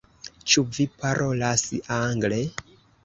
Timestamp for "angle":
1.99-2.41